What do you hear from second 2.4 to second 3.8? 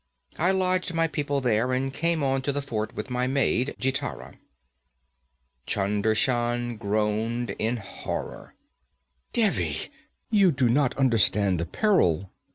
to the fort with my maid,